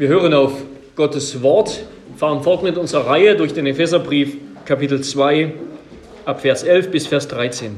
[0.00, 0.54] Wir hören auf
[0.96, 1.84] Gottes Wort,
[2.16, 4.34] fahren fort mit unserer Reihe durch den Epheserbrief,
[4.64, 5.52] Kapitel 2,
[6.24, 7.76] ab Vers 11 bis Vers 13.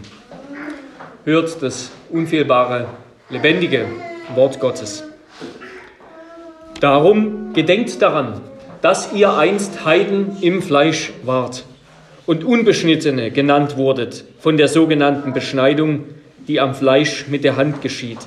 [1.25, 2.87] Hört das unfehlbare,
[3.29, 3.87] lebendige
[4.37, 5.03] Wort Gottes.
[6.79, 8.41] Darum gedenkt daran,
[8.83, 11.65] dass ihr einst Heiden im Fleisch wart
[12.27, 16.05] und Unbeschnittene genannt wurdet von der sogenannten Beschneidung,
[16.47, 18.21] die am Fleisch mit der Hand geschieht.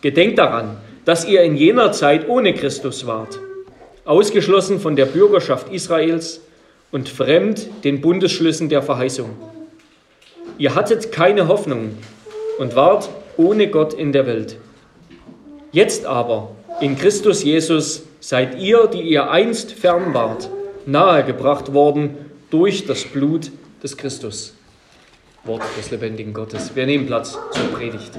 [0.00, 3.40] Gedenkt daran, dass ihr in jener Zeit ohne Christus wart,
[4.04, 6.42] ausgeschlossen von der Bürgerschaft Israels
[6.92, 9.30] und fremd den Bundesschlüssen der Verheißung.
[10.58, 11.96] Ihr hattet keine Hoffnung
[12.58, 13.08] und wart
[13.38, 14.58] ohne Gott in der Welt.
[15.72, 16.50] Jetzt aber,
[16.82, 20.50] in Christus Jesus, seid ihr, die ihr einst fern wart,
[20.84, 22.18] nahegebracht worden
[22.50, 23.50] durch das Blut
[23.82, 24.52] des Christus.
[25.44, 26.76] Wort des lebendigen Gottes.
[26.76, 28.12] Wir nehmen Platz zur Predigt.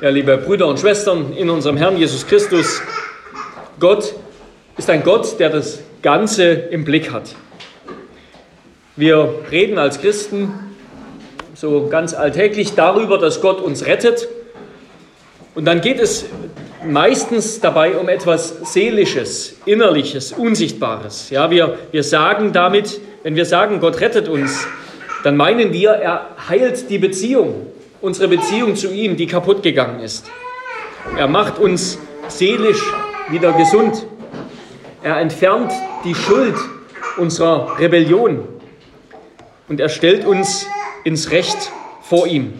[0.00, 2.82] Ja, liebe Brüder und Schwestern in unserem Herrn Jesus Christus,
[3.78, 4.14] Gott
[4.76, 7.36] ist ein Gott, der das Ganze im Blick hat.
[8.96, 10.52] Wir reden als Christen
[11.54, 14.26] so ganz alltäglich darüber, dass Gott uns rettet.
[15.54, 16.24] Und dann geht es
[16.84, 21.30] meistens dabei um etwas Seelisches, Innerliches, Unsichtbares.
[21.30, 24.66] Ja, wir, wir sagen damit, wenn wir sagen, Gott rettet uns,
[25.24, 27.66] dann meinen wir, er heilt die Beziehung
[28.00, 30.26] unsere Beziehung zu ihm, die kaputt gegangen ist.
[31.16, 31.98] Er macht uns
[32.28, 32.82] seelisch
[33.30, 34.06] wieder gesund.
[35.02, 35.72] Er entfernt
[36.04, 36.54] die Schuld
[37.16, 38.46] unserer Rebellion
[39.68, 40.66] und er stellt uns
[41.04, 42.52] ins Recht vor ihm.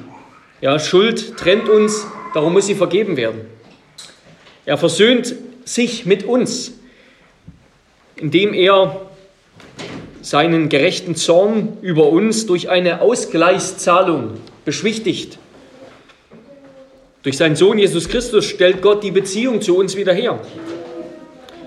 [0.61, 3.43] Ja, Schuld trennt uns, darum muss sie vergeben werden.
[4.69, 6.75] Er versöhnt sich mit uns,
[8.17, 9.01] indem er
[10.21, 14.33] seinen gerechten Zorn über uns durch eine Ausgleichszahlung
[14.67, 15.39] beschwichtigt.
[17.23, 20.39] Durch seinen Sohn Jesus Christus stellt Gott die Beziehung zu uns wieder her.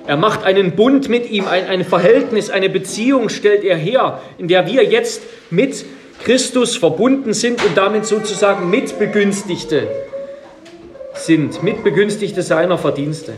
[0.06, 4.48] Er macht einen Bund mit ihm, ein, ein Verhältnis, eine Beziehung stellt er her, in
[4.48, 5.86] der wir jetzt mit
[6.24, 9.88] Christus verbunden sind und damit sozusagen Mitbegünstigte
[11.26, 13.34] sind, Mitbegünstigte seiner Verdienste.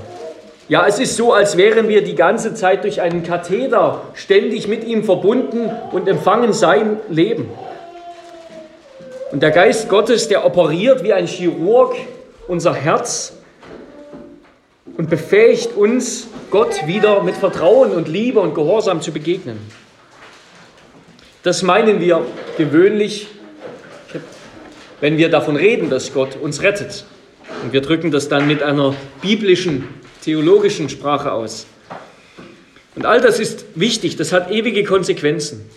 [0.70, 4.86] Ja, es ist so, als wären wir die ganze Zeit durch einen Katheter ständig mit
[4.86, 7.50] ihm verbunden und empfangen sein Leben.
[9.32, 11.96] Und der Geist Gottes, der operiert wie ein Chirurg
[12.48, 13.34] unser Herz
[14.98, 19.60] und befähigt uns, Gott wieder mit Vertrauen und Liebe und Gehorsam zu begegnen.
[21.42, 22.26] Das meinen wir
[22.58, 23.28] gewöhnlich,
[25.02, 27.06] wenn wir davon reden, dass Gott uns rettet.
[27.64, 29.88] Und wir drücken das dann mit einer biblischen,
[30.24, 31.66] theologischen Sprache aus.
[32.96, 35.70] Und all das ist wichtig, das hat ewige Konsequenzen.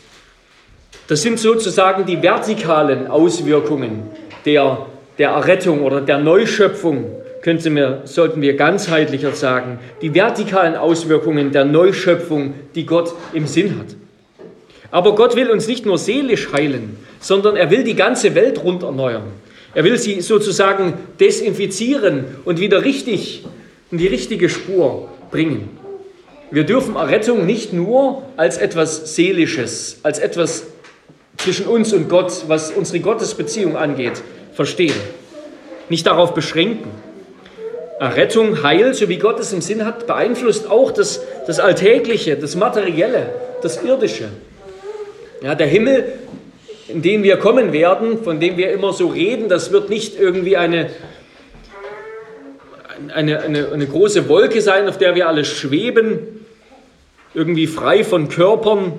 [1.08, 4.10] Das sind sozusagen die vertikalen Auswirkungen
[4.44, 4.86] der,
[5.18, 7.06] der Errettung oder der Neuschöpfung,
[7.42, 13.78] könnte mir, sollten wir ganzheitlicher sagen, die vertikalen Auswirkungen der Neuschöpfung, die Gott im Sinn
[13.78, 13.94] hat.
[14.90, 18.82] Aber Gott will uns nicht nur seelisch heilen, sondern er will die ganze Welt rund
[18.82, 19.24] erneuern.
[19.76, 23.44] Er will sie sozusagen desinfizieren und wieder richtig
[23.90, 25.68] in die richtige Spur bringen.
[26.50, 30.64] Wir dürfen Errettung nicht nur als etwas Seelisches, als etwas
[31.36, 34.22] zwischen uns und Gott, was unsere Gottesbeziehung angeht,
[34.54, 34.94] verstehen.
[35.90, 36.90] Nicht darauf beschränken.
[38.00, 42.56] Errettung, Heil, so wie Gott es im Sinn hat, beeinflusst auch das, das Alltägliche, das
[42.56, 43.28] Materielle,
[43.60, 44.30] das Irdische.
[45.42, 46.14] Ja, der Himmel,
[46.88, 50.56] in den wir kommen werden, von dem wir immer so reden, das wird nicht irgendwie
[50.56, 50.90] eine,
[53.14, 56.44] eine, eine, eine große Wolke sein, auf der wir alle schweben,
[57.34, 58.92] irgendwie frei von Körpern,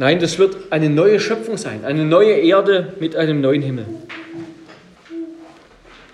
[0.00, 3.84] Nein, das wird eine neue Schöpfung sein, eine neue Erde mit einem neuen Himmel.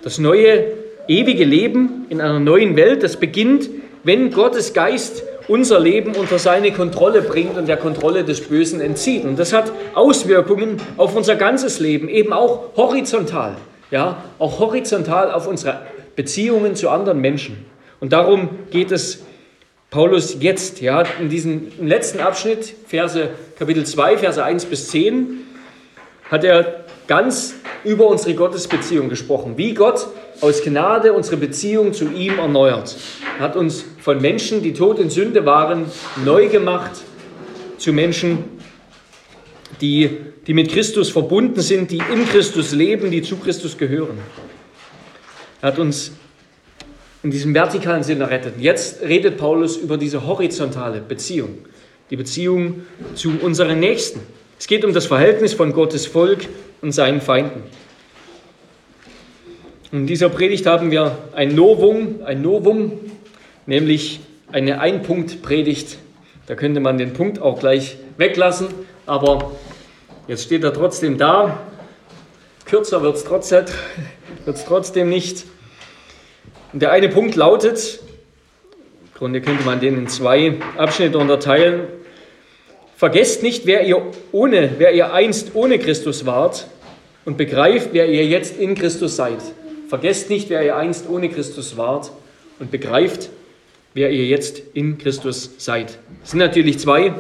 [0.03, 0.65] Das neue
[1.07, 3.71] ewige Leben in einer neuen Welt, das beginnt,
[4.03, 9.25] wenn Gottes Geist unser Leben unter seine Kontrolle bringt und der Kontrolle des Bösen entzieht.
[9.25, 13.57] Und das hat Auswirkungen auf unser ganzes Leben, eben auch horizontal,
[13.91, 15.83] ja, auch horizontal auf unsere
[16.17, 17.65] Beziehungen zu anderen Menschen.
[18.01, 19.23] Und darum geht es
[19.91, 25.45] Paulus jetzt, ja, in diesem letzten Abschnitt, Verse, Kapitel 2, Verse 1 bis 10,
[26.31, 27.55] hat er ganz
[27.85, 30.09] über unsere Gottesbeziehung gesprochen, wie Gott
[30.41, 32.97] aus Gnade unsere Beziehung zu ihm erneuert.
[33.39, 35.87] Er hat uns von Menschen, die tot in Sünde waren,
[36.25, 36.93] neu gemacht
[37.79, 38.45] zu Menschen,
[39.81, 40.11] die,
[40.47, 44.19] die mit Christus verbunden sind, die in Christus leben, die zu Christus gehören.
[45.61, 46.13] Er hat uns
[47.23, 48.55] in diesem vertikalen Sinn errettet.
[48.59, 51.59] Jetzt redet Paulus über diese horizontale Beziehung,
[52.11, 52.83] die Beziehung
[53.15, 54.21] zu unseren Nächsten.
[54.59, 56.47] Es geht um das Verhältnis von Gottes Volk
[56.83, 57.63] und seinen Feinden.
[59.97, 63.01] In dieser Predigt haben wir ein Novum, ein Novum,
[63.65, 64.21] nämlich
[64.53, 65.97] eine Ein-Punkt-Predigt.
[66.47, 68.67] Da könnte man den Punkt auch gleich weglassen,
[69.07, 69.53] aber
[70.29, 71.61] jetzt steht er trotzdem da.
[72.67, 73.65] Kürzer wird es trotzdem,
[74.67, 75.47] trotzdem nicht.
[76.75, 78.01] Und der eine Punkt lautet,
[79.01, 81.85] im Grunde könnte man den in zwei Abschnitte unterteilen.
[82.99, 86.67] Vergesst nicht, wer ihr, ohne, wer ihr einst ohne Christus wart
[87.25, 89.39] und begreift, wer ihr jetzt in Christus seid.
[89.89, 92.11] Vergesst nicht, wer ihr einst ohne Christus wart
[92.59, 93.31] und begreift,
[93.95, 95.99] wer ihr jetzt in Christus seid.
[96.23, 97.15] Das sind natürlich zwei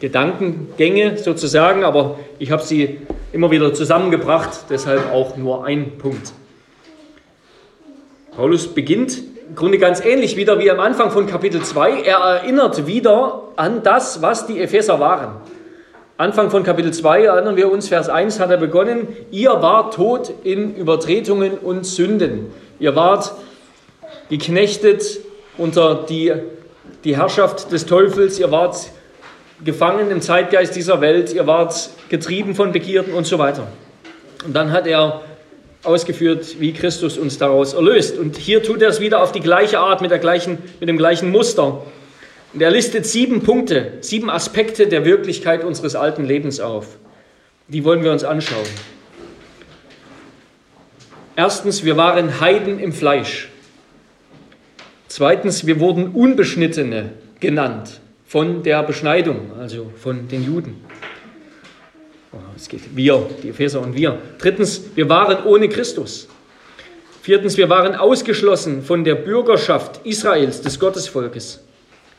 [0.00, 2.98] Gedankengänge sozusagen, aber ich habe sie
[3.32, 6.32] immer wieder zusammengebracht, deshalb auch nur ein Punkt.
[8.36, 9.18] Paulus beginnt
[9.48, 12.02] im Grunde ganz ähnlich wieder wie am Anfang von Kapitel 2.
[12.02, 15.36] Er erinnert wieder an das, was die Epheser waren.
[16.20, 20.30] Anfang von Kapitel 2 erinnern wir uns, Vers 1 hat er begonnen, ihr wart tot
[20.44, 22.52] in Übertretungen und Sünden.
[22.78, 23.32] Ihr wart
[24.28, 25.20] geknechtet
[25.56, 26.30] unter die,
[27.04, 28.90] die Herrschaft des Teufels, ihr wart
[29.64, 33.66] gefangen im Zeitgeist dieser Welt, ihr wart getrieben von Begierden und so weiter.
[34.44, 35.22] Und dann hat er
[35.84, 38.18] ausgeführt, wie Christus uns daraus erlöst.
[38.18, 40.98] Und hier tut er es wieder auf die gleiche Art, mit, der gleichen, mit dem
[40.98, 41.80] gleichen Muster.
[42.52, 46.98] Und er listet sieben Punkte, sieben Aspekte der Wirklichkeit unseres alten Lebens auf.
[47.68, 48.66] Die wollen wir uns anschauen.
[51.36, 53.48] Erstens, wir waren Heiden im Fleisch.
[55.06, 60.84] Zweitens, wir wurden Unbeschnittene genannt von der Beschneidung, also von den Juden.
[62.32, 64.18] Oh, es geht wir, die Epheser und wir.
[64.38, 66.28] Drittens, wir waren ohne Christus.
[67.22, 71.60] Viertens, wir waren ausgeschlossen von der Bürgerschaft Israels, des Gottesvolkes.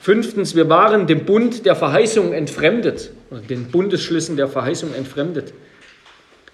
[0.01, 5.53] Fünftens, wir waren dem Bund der Verheißung entfremdet, oder den Bundesschlüssen der Verheißung entfremdet.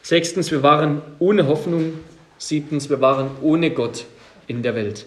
[0.01, 1.93] Sechstens, wir waren ohne Hoffnung.
[2.37, 4.03] Siebtens, wir waren ohne Gott
[4.47, 5.05] in der Welt.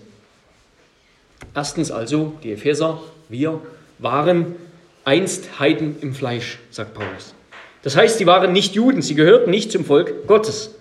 [1.55, 3.61] Erstens also, die Epheser, wir
[3.99, 4.57] waren
[5.05, 7.35] einst Heiden im Fleisch, sagt Paulus.
[7.83, 10.75] Das heißt, sie waren nicht Juden, sie gehörten nicht zum Volk Gottes.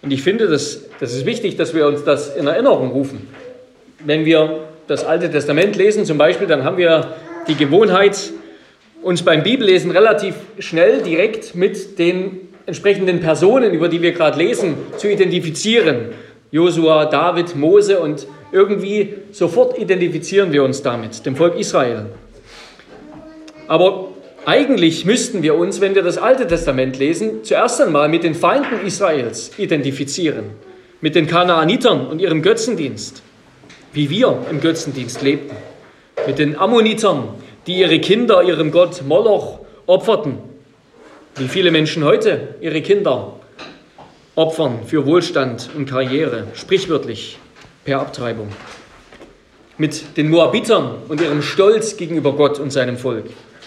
[0.00, 3.28] Und ich finde, das, das ist wichtig, dass wir uns das in Erinnerung rufen.
[4.00, 7.14] Wenn wir das Alte Testament lesen zum Beispiel, dann haben wir
[7.48, 8.32] die Gewohnheit,
[9.02, 14.74] uns beim Bibellesen relativ schnell direkt mit den entsprechenden Personen, über die wir gerade lesen,
[14.96, 16.10] zu identifizieren.
[16.50, 22.06] Josua, David, Mose und irgendwie sofort identifizieren wir uns damit, dem Volk Israel.
[23.66, 24.08] Aber
[24.46, 28.86] eigentlich müssten wir uns, wenn wir das Alte Testament lesen, zuerst einmal mit den Feinden
[28.86, 30.44] Israels identifizieren,
[31.00, 33.22] mit den Kanaanitern und ihrem Götzendienst
[33.94, 35.56] wie wir im Götzendienst lebten.
[36.26, 37.28] Mit den Ammonitern,
[37.66, 40.38] die ihre Kinder ihrem Gott Moloch opferten.
[41.36, 43.40] Wie viele Menschen heute ihre Kinder
[44.34, 47.38] opfern für Wohlstand und Karriere, sprichwörtlich
[47.84, 48.48] per Abtreibung.
[49.78, 53.26] Mit den Moabitern und ihrem Stolz gegenüber Gott und seinem Volk.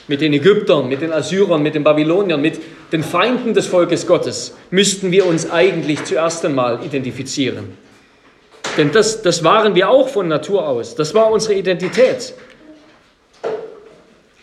[0.10, 2.60] Mit den Ägyptern, mit den Assyrern, mit den Babyloniern, mit
[2.92, 7.87] den Feinden des Volkes Gottes müssten wir uns eigentlich zuerst einmal identifizieren.
[8.78, 10.96] Denn das, das waren wir auch von Natur aus.
[10.96, 12.34] Das war unsere Identität.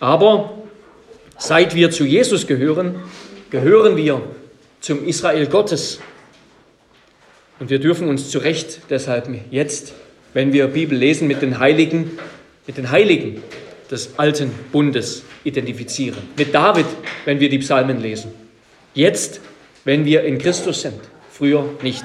[0.01, 0.59] Aber
[1.39, 2.97] seit wir zu Jesus gehören,
[3.51, 4.21] gehören wir
[4.81, 6.01] zum Israel Gottes.
[7.61, 9.95] Und wir dürfen uns zu Recht deshalb jetzt,
[10.33, 12.19] wenn wir Bibel lesen, mit den Heiligen,
[12.67, 13.43] mit den Heiligen
[13.91, 16.19] des alten Bundes identifizieren.
[16.37, 16.87] Mit David,
[17.25, 18.33] wenn wir die Psalmen lesen.
[18.95, 19.41] Jetzt,
[19.85, 21.01] wenn wir in Christus sind.
[21.31, 22.05] Früher nicht.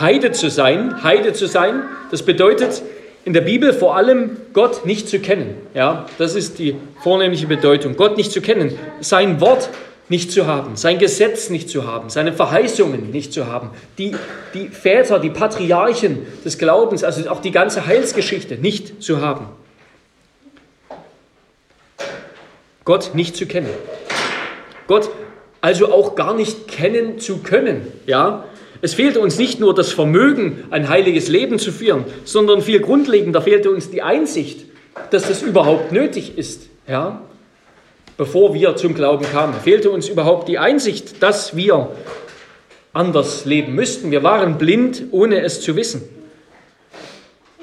[0.00, 2.82] Heide zu sein, Heide zu sein, das bedeutet
[3.24, 5.56] in der Bibel vor allem Gott nicht zu kennen.
[5.74, 7.96] Ja, das ist die vornehmliche Bedeutung.
[7.96, 9.68] Gott nicht zu kennen, sein Wort
[10.08, 14.14] nicht zu haben, sein Gesetz nicht zu haben, seine Verheißungen nicht zu haben, die,
[14.54, 19.46] die Väter, die Patriarchen des Glaubens, also auch die ganze Heilsgeschichte nicht zu haben.
[22.84, 23.68] Gott nicht zu kennen.
[24.86, 25.10] Gott
[25.60, 27.92] also auch gar nicht kennen zu können.
[28.06, 28.44] Ja,
[28.80, 33.42] es fehlte uns nicht nur das Vermögen, ein heiliges Leben zu führen, sondern viel grundlegender
[33.42, 34.66] fehlte uns die Einsicht,
[35.10, 36.68] dass das überhaupt nötig ist.
[36.86, 37.22] Ja?
[38.16, 41.90] Bevor wir zum Glauben kamen, fehlte uns überhaupt die Einsicht, dass wir
[42.92, 44.10] anders leben müssten.
[44.10, 46.02] Wir waren blind, ohne es zu wissen.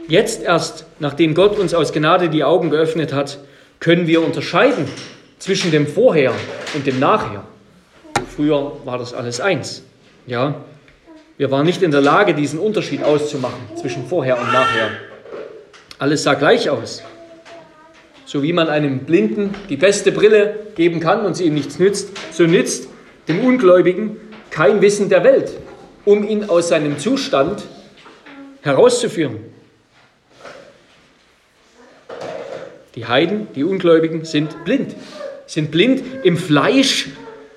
[0.08, 3.40] Jetzt erst, nachdem Gott uns aus Gnade die Augen geöffnet hat,
[3.80, 4.88] können wir unterscheiden
[5.40, 6.34] zwischen dem Vorher
[6.74, 7.44] und dem Nachher.
[8.36, 9.84] Früher war das alles eins.
[10.28, 10.56] Ja,
[11.38, 14.90] Wir waren nicht in der Lage, diesen Unterschied auszumachen zwischen vorher und nachher.
[16.00, 17.04] Alles sah gleich aus.
[18.26, 22.10] So wie man einem Blinden die beste Brille geben kann und sie ihm nichts nützt,
[22.32, 22.88] so nützt
[23.28, 24.18] dem Ungläubigen
[24.50, 25.52] kein Wissen der Welt,
[26.06, 27.64] um ihn aus seinem Zustand
[28.62, 29.40] herauszuführen.
[32.96, 34.96] Die Heiden, die Ungläubigen sind blind,
[35.48, 37.10] sind blind im Fleisch.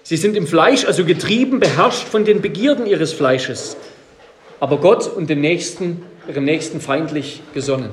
[0.09, 3.77] Sie sind im Fleisch, also getrieben, beherrscht von den Begierden ihres Fleisches,
[4.59, 7.91] aber Gott und dem Nächsten, ihrem Nächsten feindlich gesonnen.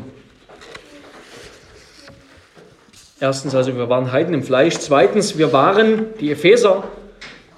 [3.19, 4.75] Erstens, also wir waren Heiden im Fleisch.
[4.75, 6.85] Zweitens, wir waren, die Epheser,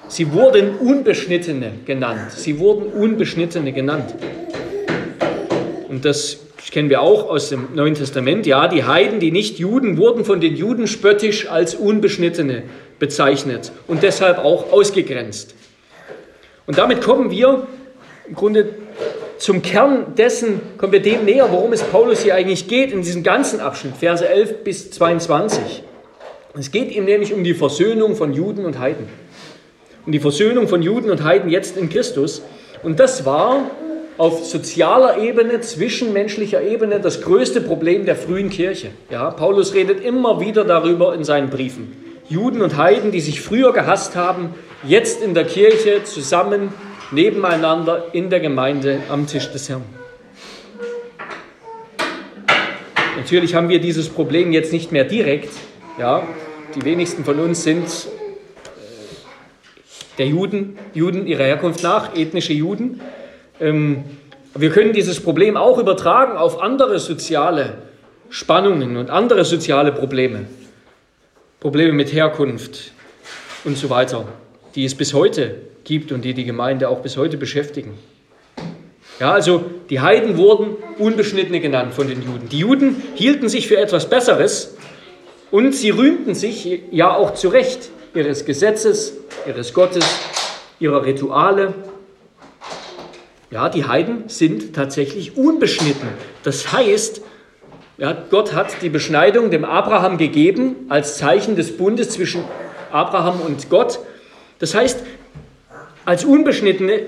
[0.07, 2.31] sie wurden Unbeschnittene genannt.
[2.31, 4.15] Sie wurden Unbeschnittene genannt.
[5.87, 6.39] Und das
[6.71, 8.47] kennen wir auch aus dem Neuen Testament.
[8.47, 12.63] Ja, die Heiden, die nicht Juden, wurden von den Juden spöttisch als Unbeschnittene
[12.99, 15.55] bezeichnet und deshalb auch ausgegrenzt.
[16.65, 17.67] Und damit kommen wir
[18.27, 18.69] im Grunde
[19.37, 23.23] zum Kern dessen, kommen wir dem näher, worum es Paulus hier eigentlich geht in diesem
[23.23, 25.83] ganzen Abschnitt, Verse 11 bis 22.
[26.57, 29.07] Es geht ihm nämlich um die Versöhnung von Juden und Heiden.
[30.05, 32.41] Um die Versöhnung von Juden und Heiden jetzt in Christus.
[32.81, 33.69] Und das war
[34.17, 38.89] auf sozialer Ebene, zwischenmenschlicher Ebene das größte Problem der frühen Kirche.
[39.11, 42.06] Ja, Paulus redet immer wieder darüber in seinen Briefen.
[42.29, 44.53] Juden und Heiden, die sich früher gehasst haben,
[44.83, 46.73] jetzt in der Kirche zusammen
[47.11, 49.83] nebeneinander in der Gemeinde am Tisch des Herrn.
[53.17, 55.53] Natürlich haben wir dieses Problem jetzt nicht mehr direkt.
[55.97, 56.23] Ja,
[56.75, 57.89] die wenigsten von uns sind äh,
[60.17, 63.01] der Juden, Juden ihrer Herkunft nach, ethnische Juden.
[63.59, 64.03] Ähm,
[64.53, 67.79] wir können dieses Problem auch übertragen auf andere soziale
[68.29, 70.45] Spannungen und andere soziale Probleme.
[71.59, 72.91] Probleme mit Herkunft
[73.63, 74.27] und so weiter,
[74.75, 77.97] die es bis heute gibt und die die Gemeinde auch bis heute beschäftigen.
[79.19, 82.49] Ja, also die Heiden wurden Unbeschnittene genannt von den Juden.
[82.49, 84.75] Die Juden hielten sich für etwas Besseres
[85.49, 89.13] und sie rühmten sich ja auch zu Recht ihres Gesetzes,
[89.47, 90.05] ihres Gottes,
[90.79, 91.73] ihrer Rituale
[93.49, 96.09] ja, die Heiden sind tatsächlich unbeschnitten.
[96.43, 97.21] Das heißt,
[97.97, 102.43] ja, Gott hat die Beschneidung dem Abraham gegeben als Zeichen des Bundes zwischen
[102.91, 103.99] Abraham und Gott.
[104.59, 105.03] Das heißt,
[106.05, 107.01] als Unbeschnittene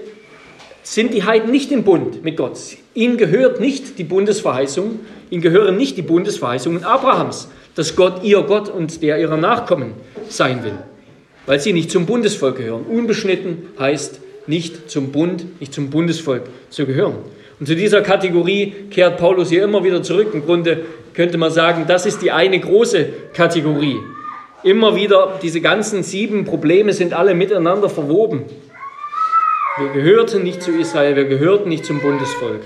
[0.81, 2.58] sind die Heiden nicht im Bund mit Gott.
[2.96, 8.69] Ihnen gehört nicht die Bundesverheißung, ihnen gehören nicht die Bundesverheißungen Abrahams, dass Gott ihr Gott
[8.69, 9.93] und der ihrer Nachkommen
[10.27, 10.77] sein will,
[11.46, 12.86] weil sie nicht zum Bundesvolk gehören.
[12.86, 17.17] Unbeschnitten heißt nicht zum Bund, nicht zum Bundesvolk zu gehören.
[17.59, 20.29] Und zu dieser Kategorie kehrt Paulus hier immer wieder zurück.
[20.33, 23.97] Im Grunde könnte man sagen, das ist die eine große Kategorie.
[24.63, 28.43] Immer wieder, diese ganzen sieben Probleme sind alle miteinander verwoben.
[29.77, 32.61] Wir gehörten nicht zu Israel, wir gehörten nicht zum Bundesvolk.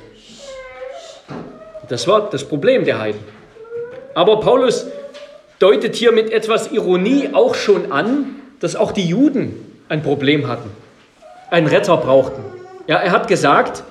[1.89, 3.21] Das war das Problem der Heiden.
[4.15, 4.87] Aber Paulus
[5.59, 10.69] deutet hier mit etwas Ironie auch schon an, dass auch die Juden ein Problem hatten
[11.53, 12.43] einen Retter brauchten.
[12.87, 13.83] Ja, er hat gesagt,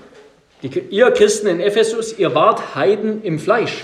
[0.63, 3.83] die, ihr Christen in Ephesus, ihr wart Heiden im Fleisch.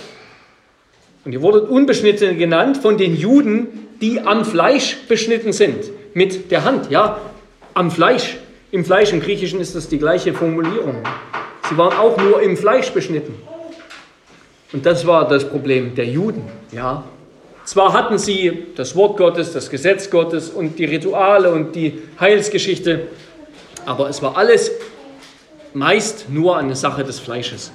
[1.24, 5.90] Und ihr wurdet unbeschnitten genannt von den Juden, die am Fleisch beschnitten sind.
[6.14, 7.20] Mit der Hand, ja,
[7.74, 8.38] am Fleisch.
[8.70, 11.02] Im Fleisch, im Griechischen ist das die gleiche Formulierung.
[11.68, 13.34] Sie waren auch nur im Fleisch beschnitten.
[14.72, 16.42] Und das war das Problem der Juden,
[16.72, 17.04] ja.
[17.64, 23.08] Zwar hatten sie das Wort Gottes, das Gesetz Gottes und die Rituale und die Heilsgeschichte,
[23.84, 24.70] aber es war alles
[25.78, 27.72] meist nur eine Sache des Fleisches.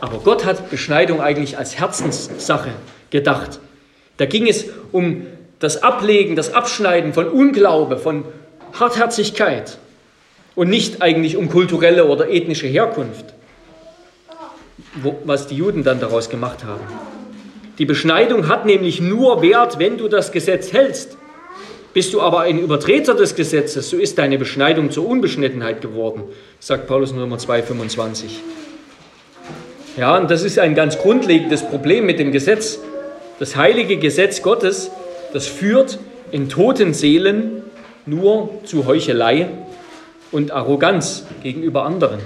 [0.00, 2.70] Aber Gott hat Beschneidung eigentlich als Herzenssache
[3.10, 3.60] gedacht.
[4.16, 5.26] Da ging es um
[5.58, 8.24] das Ablegen, das Abschneiden von Unglaube, von
[8.78, 9.78] Hartherzigkeit
[10.54, 13.26] und nicht eigentlich um kulturelle oder ethnische Herkunft,
[15.24, 16.84] was die Juden dann daraus gemacht haben.
[17.78, 21.16] Die Beschneidung hat nämlich nur Wert, wenn du das Gesetz hältst.
[21.98, 26.22] Bist du aber ein Übertreter des Gesetzes, so ist deine Beschneidung zur Unbeschnittenheit geworden,
[26.60, 28.26] sagt Paulus Nummer 2,25.
[29.96, 32.78] Ja, und das ist ein ganz grundlegendes Problem mit dem Gesetz.
[33.40, 34.92] Das heilige Gesetz Gottes,
[35.32, 35.98] das führt
[36.30, 37.64] in toten Seelen
[38.06, 39.48] nur zu Heuchelei
[40.30, 42.20] und Arroganz gegenüber anderen.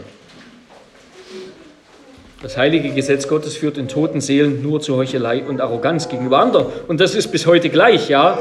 [2.42, 6.66] Das heilige Gesetz Gottes führt in toten Seelen nur zu Heuchelei und Arroganz gegenüber anderen.
[6.88, 8.38] Und das ist bis heute gleich, ja.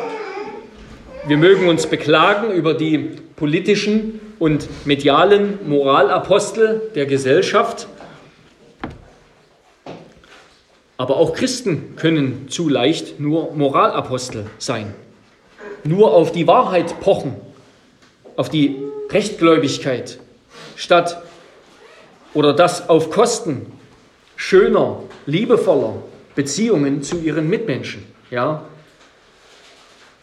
[1.28, 2.98] Wir mögen uns beklagen über die
[3.36, 7.88] politischen und medialen Moralapostel der Gesellschaft,
[10.98, 14.96] aber auch Christen können zu leicht nur Moralapostel sein,
[15.84, 17.36] nur auf die Wahrheit pochen,
[18.36, 20.20] auf die Rechtgläubigkeit,
[20.76, 21.22] statt
[22.34, 23.68] oder das auf Kosten
[24.36, 26.02] schöner, liebevoller
[26.34, 28.06] Beziehungen zu ihren Mitmenschen.
[28.32, 28.64] Ja?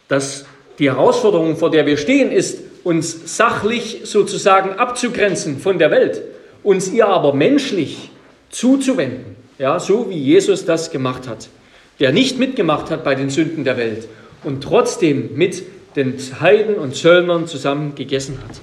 [0.09, 0.45] Dass
[0.79, 6.23] die Herausforderung, vor der wir stehen, ist, uns sachlich sozusagen abzugrenzen von der Welt,
[6.63, 8.11] uns ihr aber menschlich
[8.51, 11.49] zuzuwenden, ja, so wie Jesus das gemacht hat,
[12.01, 14.09] der nicht mitgemacht hat bei den Sünden der Welt
[14.45, 15.65] und trotzdem mit
[15.97, 18.57] den Heiden und Zöllnern zusammen gegessen hat.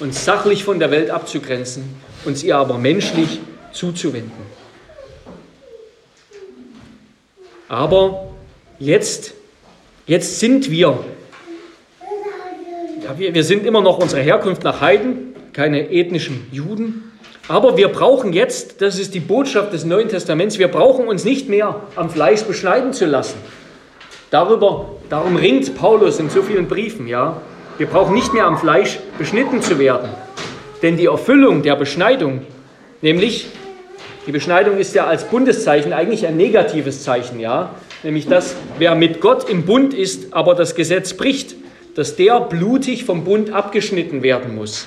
[0.00, 1.84] Uns sachlich von der Welt abzugrenzen,
[2.24, 3.40] uns ihr aber menschlich
[3.72, 4.32] zuzuwenden.
[7.68, 8.30] Aber
[8.78, 9.34] jetzt,
[10.06, 10.98] jetzt sind wir,
[13.04, 17.12] ja, wir, wir sind immer noch unsere Herkunft nach Heiden, keine ethnischen Juden.
[17.48, 21.48] Aber wir brauchen jetzt, das ist die Botschaft des Neuen Testaments, wir brauchen uns nicht
[21.48, 23.36] mehr am Fleisch beschneiden zu lassen.
[24.30, 27.40] Darüber, darum ringt Paulus in so vielen Briefen, ja.
[27.78, 30.08] Wir brauchen nicht mehr am Fleisch beschnitten zu werden.
[30.82, 32.42] Denn die Erfüllung der Beschneidung,
[33.02, 33.48] nämlich
[34.26, 37.74] die Beschneidung ist ja als Bundeszeichen eigentlich ein negatives Zeichen, ja?
[38.04, 41.56] Nämlich, dass wer mit Gott im Bund ist, aber das Gesetz bricht,
[41.94, 44.86] dass der blutig vom Bund abgeschnitten werden muss,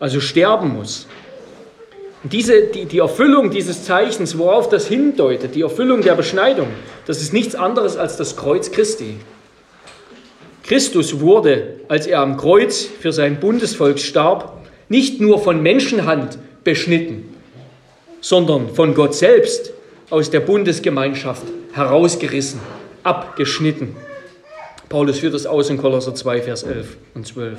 [0.00, 1.06] also sterben muss.
[2.24, 6.68] Diese, die, die Erfüllung dieses Zeichens, worauf das hindeutet, die Erfüllung der Beschneidung,
[7.06, 9.16] das ist nichts anderes als das Kreuz Christi.
[10.62, 17.34] Christus wurde, als er am Kreuz für sein Bundesvolk starb, nicht nur von Menschenhand beschnitten,
[18.20, 19.72] sondern von Gott selbst
[20.10, 22.60] aus der Bundesgemeinschaft herausgerissen,
[23.02, 23.96] abgeschnitten.
[24.92, 27.58] Paulus führt das aus in Kolosser 2, Vers 11 und 12.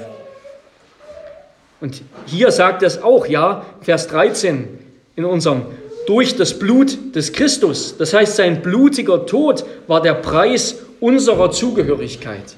[1.82, 4.68] Und hier sagt es auch, ja, Vers 13
[5.16, 5.64] in unserem,
[6.06, 7.98] durch das Blut des Christus.
[7.98, 12.56] Das heißt, sein blutiger Tod war der Preis unserer Zugehörigkeit.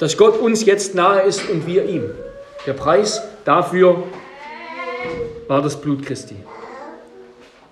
[0.00, 2.10] Dass Gott uns jetzt nahe ist und wir ihm.
[2.66, 4.02] Der Preis dafür
[5.46, 6.34] war das Blut Christi.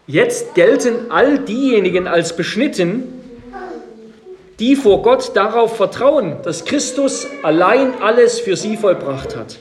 [0.07, 3.14] Jetzt gelten all diejenigen als beschnitten,
[4.59, 9.59] die vor Gott darauf vertrauen, dass Christus allein alles für sie vollbracht hat.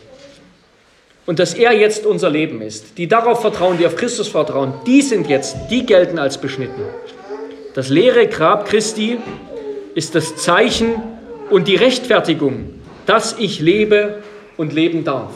[1.25, 2.97] Und dass er jetzt unser Leben ist.
[2.97, 6.82] Die darauf vertrauen, die auf Christus vertrauen, die sind jetzt, die gelten als beschnitten.
[7.73, 9.17] Das leere Grab Christi
[9.95, 10.95] ist das Zeichen
[11.49, 14.21] und die Rechtfertigung, dass ich lebe
[14.58, 15.32] und leben darf.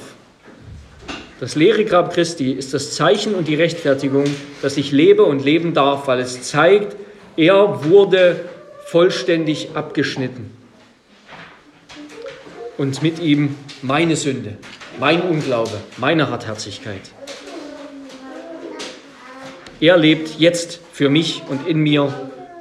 [1.39, 4.25] Das leere Grab Christi ist das Zeichen und die Rechtfertigung,
[4.61, 6.95] dass ich lebe und leben darf, weil es zeigt,
[7.35, 8.39] er wurde
[8.89, 10.49] vollständig abgeschnitten.
[12.77, 14.55] Und mit ihm meine Sünde,
[14.97, 17.01] mein Unglaube, meine Hartherzigkeit.
[19.81, 22.13] Er lebt jetzt für mich und in mir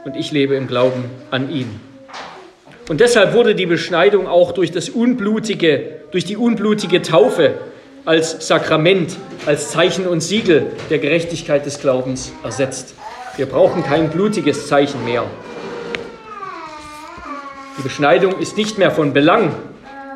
[0.05, 1.79] und ich lebe im Glauben an ihn.
[2.89, 7.55] Und deshalb wurde die Beschneidung auch durch das unblutige, durch die unblutige Taufe
[8.05, 12.95] als Sakrament, als Zeichen und Siegel der Gerechtigkeit des Glaubens ersetzt.
[13.37, 15.25] Wir brauchen kein blutiges Zeichen mehr.
[17.79, 19.55] Die Beschneidung ist nicht mehr von Belang,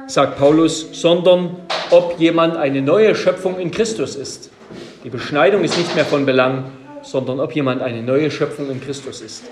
[0.06, 1.56] sagt Paulus, sondern
[1.90, 4.50] ob jemand eine neue Schöpfung in Christus ist.
[5.04, 6.70] Die Beschneidung ist nicht mehr von Belang,
[7.02, 9.44] sondern ob jemand eine neue Schöpfung in Christus ist.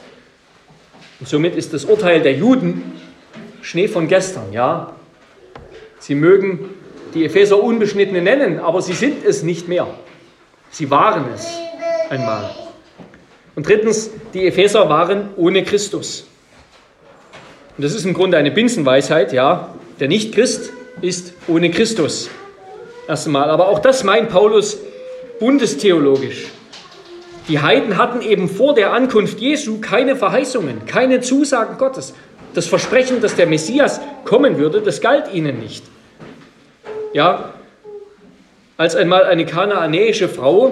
[1.21, 2.93] Und somit ist das Urteil der Juden
[3.61, 4.95] Schnee von gestern, ja.
[5.99, 6.71] Sie mögen
[7.13, 9.87] die Epheser Unbeschnittene nennen, aber sie sind es nicht mehr.
[10.71, 11.47] Sie waren es
[12.09, 12.55] einmal.
[13.55, 16.28] Und drittens, die Epheser waren ohne Christus.
[17.79, 19.69] Und das ist im Grunde eine Binsenweisheit, ja.
[20.01, 22.29] Der Nicht-Christ ist ohne Christus.
[23.07, 23.51] Erst einmal.
[23.51, 24.79] Aber auch das meint Paulus
[25.39, 26.49] bundestheologisch.
[27.47, 32.15] Die Heiden hatten eben vor der Ankunft Jesu keine Verheißungen, keine Zusagen Gottes.
[32.53, 35.85] Das Versprechen, dass der Messias kommen würde, das galt ihnen nicht.
[37.13, 37.55] Ja,
[38.77, 40.71] als einmal eine kanaanäische Frau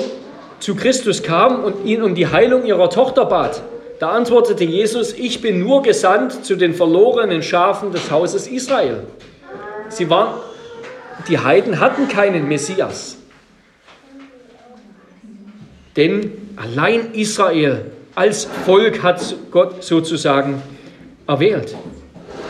[0.59, 3.63] zu Christus kam und ihn um die Heilung ihrer Tochter bat,
[3.99, 9.05] da antwortete Jesus, ich bin nur gesandt zu den verlorenen Schafen des Hauses Israel.
[9.89, 10.35] Sie waren,
[11.29, 13.17] die Heiden hatten keinen Messias.
[15.97, 20.63] Denn allein Israel als Volk hat Gott sozusagen
[21.27, 21.75] erwählt.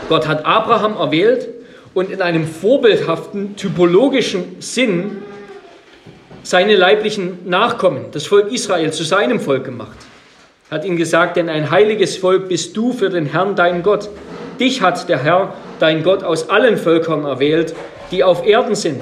[0.09, 1.47] Gott hat Abraham erwählt
[1.93, 5.23] und in einem vorbildhaften, typologischen Sinn
[6.43, 9.97] seine leiblichen Nachkommen, das Volk Israel, zu seinem Volk gemacht.
[10.69, 14.09] Hat ihnen gesagt, denn ein heiliges Volk bist du für den Herrn, dein Gott.
[14.59, 17.73] Dich hat der Herr, dein Gott, aus allen Völkern erwählt,
[18.11, 19.01] die auf Erden sind,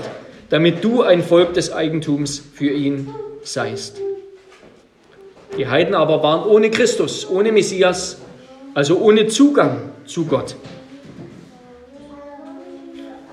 [0.49, 3.09] damit du ein Volk des Eigentums für ihn
[3.43, 3.99] seist.
[5.57, 8.17] Die Heiden aber waren ohne Christus, ohne Messias,
[8.73, 10.55] also ohne Zugang zu Gott.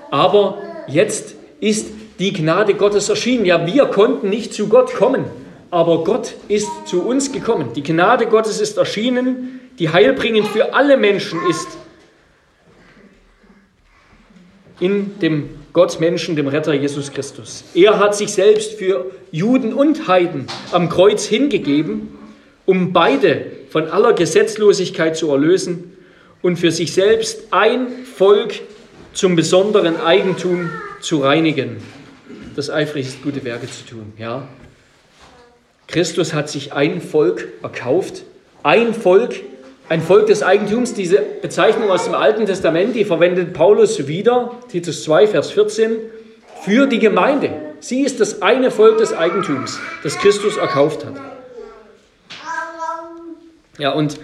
[0.09, 1.87] Aber jetzt ist
[2.19, 3.45] die Gnade Gottes erschienen.
[3.45, 5.25] Ja, wir konnten nicht zu Gott kommen.
[5.73, 7.73] Aber Gott ist zu uns gekommen.
[7.75, 11.67] Die Gnade Gottes ist erschienen, die heilbringend für alle Menschen ist.
[14.79, 17.63] In dem Gottmenschen, dem Retter Jesus Christus.
[17.73, 22.19] Er hat sich selbst für Juden und Heiden am Kreuz hingegeben,
[22.67, 25.97] um beide von aller Gesetzlosigkeit zu erlösen
[26.43, 28.53] und für sich selbst ein Volk
[29.13, 30.69] zum besonderen Eigentum
[31.01, 31.77] zu reinigen,
[32.55, 34.13] das eifrig ist, gute Werke zu tun.
[34.19, 34.47] Ja?
[35.87, 38.23] Christus hat sich ein Volk erkauft,
[38.63, 39.35] ein Volk,
[39.89, 40.93] ein Volk des Eigentums.
[40.93, 45.97] Diese Bezeichnung aus dem Alten Testament, die verwendet Paulus wieder, Titus 2, Vers 14,
[46.63, 47.51] für die Gemeinde.
[47.79, 51.15] Sie ist das eine Volk des Eigentums, das Christus erkauft hat.
[53.77, 54.19] Ja, und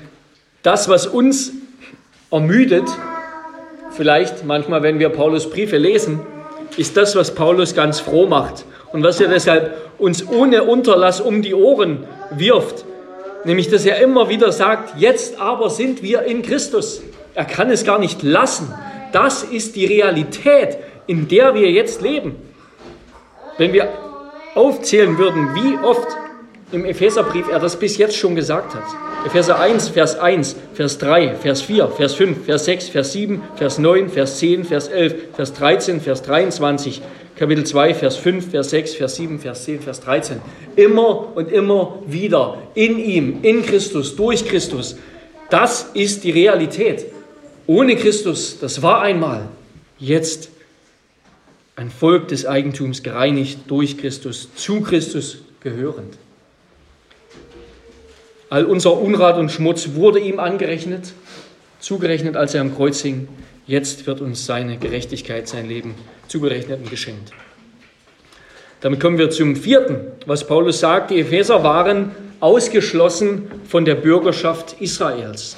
[0.63, 1.51] das, was uns
[2.31, 2.87] ermüdet,
[3.91, 6.21] vielleicht manchmal, wenn wir Paulus Briefe lesen,
[6.77, 11.41] ist das, was Paulus ganz froh macht und was er deshalb uns ohne Unterlass um
[11.41, 12.85] die Ohren wirft.
[13.45, 17.01] Nämlich, dass er immer wieder sagt, jetzt aber sind wir in Christus.
[17.35, 18.73] Er kann es gar nicht lassen.
[19.11, 22.35] Das ist die Realität, in der wir jetzt leben.
[23.57, 23.89] Wenn wir
[24.55, 26.07] aufzählen würden, wie oft
[26.71, 28.83] im Epheserbrief er das bis jetzt schon gesagt hat.
[29.25, 33.79] Epheser 1, Vers 1, Vers 3, Vers 4, Vers 5, Vers 6, Vers 7, Vers
[33.79, 37.01] 9, Vers 10, Vers 11, Vers 13, Vers 23,
[37.39, 40.41] Kapitel 2, Vers 5, Vers 6, Vers 7, Vers 10, Vers 13.
[40.75, 44.97] Immer und immer wieder in ihm, in Christus, durch Christus.
[45.49, 47.05] Das ist die Realität.
[47.65, 49.47] Ohne Christus, das war einmal,
[49.99, 50.49] jetzt
[51.77, 56.17] ein Volk des Eigentums gereinigt durch Christus, zu Christus gehörend.
[58.49, 61.13] All unser Unrat und Schmutz wurde ihm angerechnet,
[61.79, 63.29] zugerechnet, als er am Kreuz hing.
[63.69, 65.93] Jetzt wird uns seine Gerechtigkeit, sein Leben
[66.27, 67.31] zugerechnet und geschenkt.
[68.81, 71.11] Damit kommen wir zum vierten, was Paulus sagt.
[71.11, 75.55] Die Epheser waren ausgeschlossen von der Bürgerschaft Israels.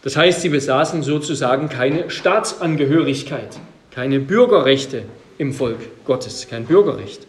[0.00, 3.58] Das heißt, sie besaßen sozusagen keine Staatsangehörigkeit,
[3.90, 5.02] keine Bürgerrechte
[5.36, 7.26] im Volk Gottes, kein Bürgerrecht.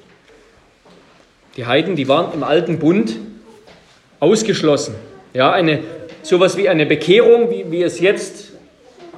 [1.57, 3.17] Die Heiden, die waren im alten Bund
[4.21, 4.95] ausgeschlossen.
[5.33, 5.83] Ja, eine,
[6.23, 8.44] sowas wie eine Bekehrung, wie, wie es jetzt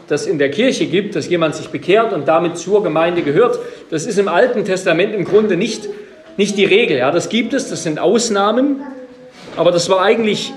[0.07, 4.05] das in der Kirche gibt, dass jemand sich bekehrt und damit zur Gemeinde gehört, das
[4.05, 5.87] ist im Alten Testament im Grunde nicht,
[6.37, 6.97] nicht die Regel.
[6.97, 8.81] Ja, das gibt es, das sind Ausnahmen,
[9.55, 10.53] aber das war eigentlich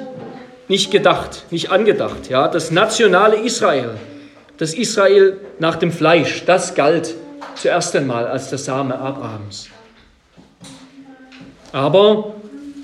[0.69, 2.29] nicht gedacht, nicht angedacht.
[2.29, 3.91] Ja, das nationale Israel,
[4.59, 7.15] das Israel nach dem Fleisch, das galt
[7.57, 9.69] zuerst einmal als der Same Abrahams.
[11.73, 12.35] Aber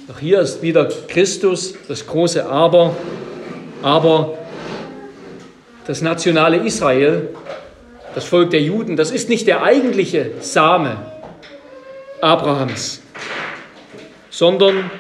[0.09, 2.97] auch hier ist wieder Christus, das große Aber.
[3.83, 4.39] Aber
[5.87, 7.29] das nationale Israel,
[8.15, 10.97] das Volk der Juden, das ist nicht der eigentliche Same
[12.21, 13.03] Abrahams,
[14.31, 14.91] sondern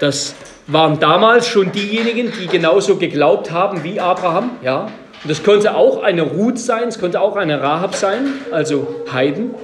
[0.00, 0.34] das
[0.66, 4.50] waren damals schon diejenigen, die genauso geglaubt haben wie Abraham.
[4.62, 4.90] Ja?
[5.22, 9.54] Und das könnte auch eine Ruth sein, es könnte auch eine Rahab sein, also Heiden.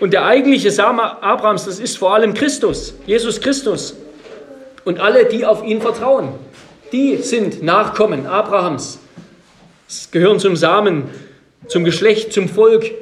[0.00, 3.96] Und der eigentliche Same Abrahams, das ist vor allem Christus, Jesus Christus.
[4.84, 6.30] Und alle, die auf ihn vertrauen,
[6.92, 8.98] die sind Nachkommen Abrahams,
[9.90, 11.10] Sie gehören zum Samen,
[11.66, 12.92] zum Geschlecht, zum Volk,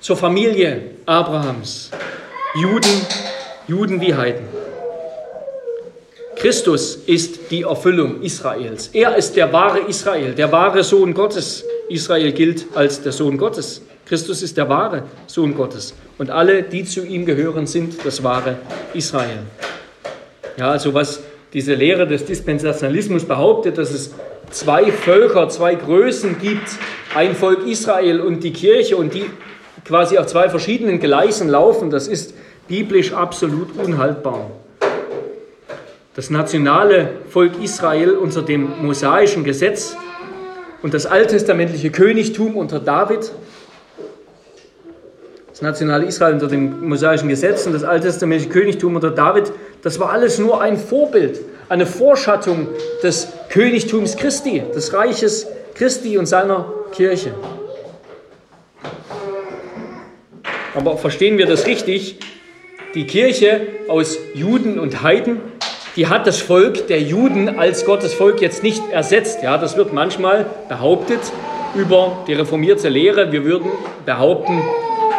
[0.00, 1.90] zur Familie Abrahams.
[2.54, 3.06] Juden,
[3.66, 4.44] Juden wie Heiden.
[6.36, 8.88] Christus ist die Erfüllung Israels.
[8.92, 11.64] Er ist der wahre Israel, der wahre Sohn Gottes.
[11.88, 13.80] Israel gilt als der Sohn Gottes.
[14.04, 15.94] Christus ist der wahre Sohn Gottes.
[16.18, 18.58] Und alle, die zu ihm gehören, sind das wahre
[18.92, 19.38] Israel.
[20.58, 21.22] Ja, also was
[21.52, 24.14] diese Lehre des Dispensationalismus behauptet, dass es
[24.50, 26.68] zwei Völker, zwei Größen gibt,
[27.14, 29.24] ein Volk Israel und die Kirche und die
[29.84, 32.34] quasi auf zwei verschiedenen Gleisen laufen, das ist
[32.68, 34.50] biblisch absolut unhaltbar.
[36.14, 39.96] Das nationale Volk Israel unter dem mosaischen Gesetz
[40.82, 43.32] und das alttestamentliche Königtum unter David
[45.62, 50.38] nationale Israel unter dem mosaischen Gesetz und das alttestamentliche Königtum unter David, das war alles
[50.38, 52.68] nur ein Vorbild, eine Vorschattung
[53.02, 57.32] des Königtums Christi, des Reiches Christi und seiner Kirche.
[60.74, 62.18] Aber verstehen wir das richtig?
[62.94, 65.40] Die Kirche aus Juden und Heiden,
[65.96, 69.42] die hat das Volk der Juden als Gottes Volk jetzt nicht ersetzt.
[69.42, 71.20] Ja, das wird manchmal behauptet
[71.74, 73.32] über die reformierte Lehre.
[73.32, 73.70] Wir würden
[74.06, 74.62] behaupten,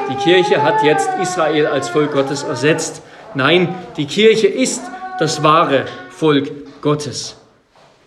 [0.09, 3.01] die Kirche hat jetzt Israel als Volk Gottes ersetzt.
[3.35, 4.81] Nein, die Kirche ist
[5.19, 7.37] das wahre Volk Gottes.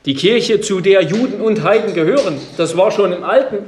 [0.04, 3.58] Die Kirche, zu der Juden und Heiden gehören, das war schon im alten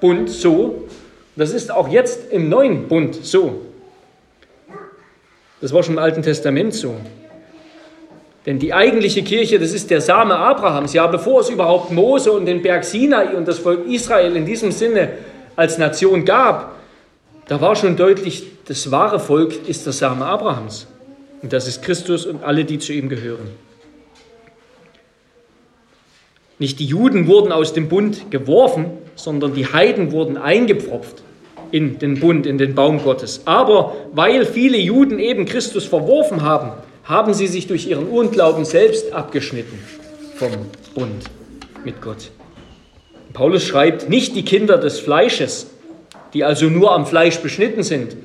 [0.00, 0.86] Bund so,
[1.34, 3.62] das ist auch jetzt im neuen Bund so.
[5.60, 6.94] Das war schon im Alten Testament so.
[8.44, 10.92] Denn die eigentliche Kirche, das ist der Same Abrahams.
[10.94, 14.72] Ja, bevor es überhaupt Mose und den Berg Sinai und das Volk Israel in diesem
[14.72, 15.10] Sinne
[15.56, 16.77] als Nation gab,
[17.48, 20.86] da war schon deutlich, das wahre Volk ist der Same Abrahams.
[21.42, 23.50] Und das ist Christus und alle, die zu ihm gehören.
[26.58, 31.22] Nicht die Juden wurden aus dem Bund geworfen, sondern die Heiden wurden eingepfropft
[31.70, 33.42] in den Bund, in den Baum Gottes.
[33.44, 36.72] Aber weil viele Juden eben Christus verworfen haben,
[37.04, 39.78] haben sie sich durch ihren Unglauben selbst abgeschnitten
[40.34, 40.50] vom
[40.94, 41.24] Bund
[41.84, 42.30] mit Gott.
[43.32, 45.68] Paulus schreibt, nicht die Kinder des Fleisches,
[46.34, 48.16] die also nur am Fleisch beschnitten sind,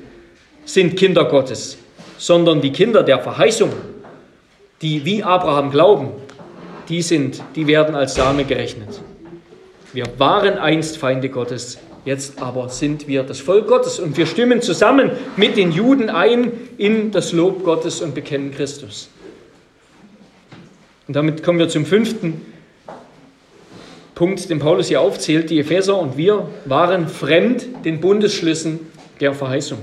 [0.64, 1.78] sind Kinder Gottes,
[2.18, 3.70] sondern die Kinder der Verheißung,
[4.82, 6.08] die wie Abraham glauben,
[6.88, 9.00] die sind, die werden als Same gerechnet.
[9.92, 14.60] Wir waren einst Feinde Gottes, Jetzt aber sind wir das Volk Gottes und wir stimmen
[14.60, 19.08] zusammen mit den Juden ein in das Lob Gottes und bekennen Christus.
[21.08, 22.42] Und damit kommen wir zum fünften
[24.14, 25.50] Punkt, den Paulus hier aufzählt.
[25.50, 28.80] Die Epheser und wir waren fremd den Bundesschlüssen
[29.20, 29.78] der Verheißung.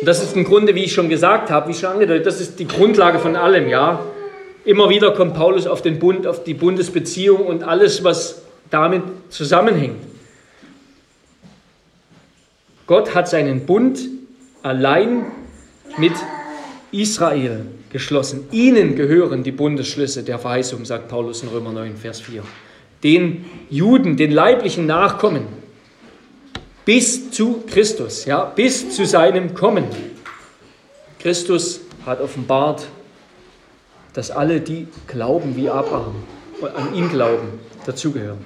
[0.00, 2.58] Und das ist im Grunde, wie ich schon gesagt habe, wie schon angedeutet, das ist
[2.58, 4.04] die Grundlage von allem, ja.
[4.64, 10.02] Immer wieder kommt Paulus auf den Bund, auf die Bundesbeziehung und alles, was damit zusammenhängt.
[12.86, 14.00] Gott hat seinen Bund
[14.62, 15.24] allein
[15.96, 16.12] mit
[16.92, 18.48] Israel geschlossen.
[18.50, 22.42] Ihnen gehören die Bundesschlüsse der Verheißung, sagt Paulus in Römer 9, Vers 4.
[23.04, 25.46] Den Juden, den leiblichen Nachkommen,
[26.84, 29.84] bis zu Christus, ja, bis zu seinem Kommen.
[31.20, 32.84] Christus hat offenbart,
[34.12, 36.16] dass alle, die glauben wie Abraham,
[36.74, 38.44] an ihn glauben, dazugehören.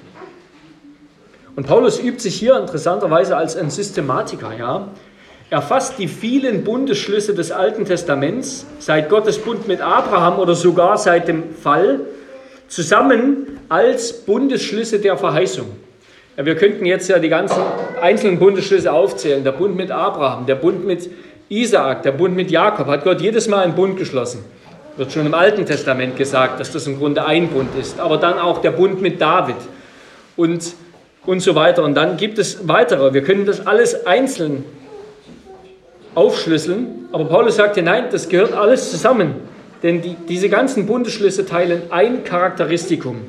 [1.55, 4.55] Und Paulus übt sich hier interessanterweise als ein Systematiker.
[4.55, 4.89] Ja?
[5.51, 10.97] Er fasst die vielen Bundesschlüsse des Alten Testaments, seit Gottes Bund mit Abraham oder sogar
[10.99, 12.01] seit dem Fall,
[12.67, 15.65] zusammen als Bundesschlüsse der Verheißung.
[16.37, 17.63] Ja, wir könnten jetzt ja die ganzen
[17.99, 19.43] einzelnen Bundesschlüsse aufzählen.
[19.43, 21.09] Der Bund mit Abraham, der Bund mit
[21.49, 22.85] Isaak, der Bund mit Jakob.
[22.85, 24.45] Hat Gott jedes Mal einen Bund geschlossen.
[24.97, 27.99] Wird schon im Alten Testament gesagt, dass das im Grunde ein Bund ist.
[27.99, 29.55] Aber dann auch der Bund mit David.
[30.37, 30.75] Und
[31.25, 31.83] und so weiter.
[31.83, 33.13] Und dann gibt es weitere.
[33.13, 34.63] Wir können das alles einzeln
[36.19, 37.07] aufschlüsseln.
[37.11, 39.35] Aber Paulus sagt ja, nein, das gehört alles zusammen.
[39.81, 43.21] Denn die, diese ganzen Bundesschlüsse teilen ein Charakteristikum,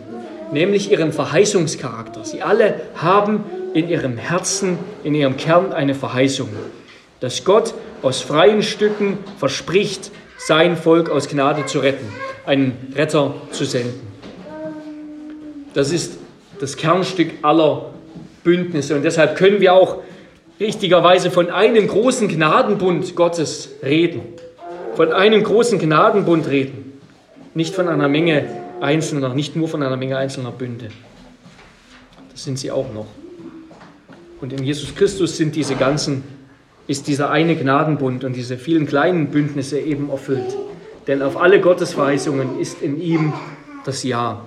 [0.53, 2.25] nämlich ihren Verheißungscharakter.
[2.25, 6.49] Sie alle haben in ihrem Herzen, in ihrem Kern eine Verheißung,
[7.21, 12.07] dass Gott aus freien Stücken verspricht, sein Volk aus Gnade zu retten,
[12.47, 14.01] einen Retter zu senden.
[15.75, 16.19] Das ist
[16.61, 17.91] das Kernstück aller
[18.43, 18.97] Bündnisse.
[18.97, 19.99] Und deshalb können wir auch
[20.61, 24.21] richtigerweise von einem großen Gnadenbund Gottes reden.
[24.95, 27.01] Von einem großen Gnadenbund reden.
[27.55, 28.45] Nicht von einer Menge
[28.81, 30.91] einzelner, nicht nur von einer Menge einzelner Bünde.
[32.31, 33.07] Das sind sie auch noch.
[34.41, 36.23] Und in Jesus Christus sind diese ganzen,
[36.87, 40.57] ist dieser eine Gnadenbund und diese vielen kleinen Bündnisse eben erfüllt.
[41.07, 43.33] Denn auf alle Gottesverheißungen ist in ihm
[43.85, 44.45] das Ja.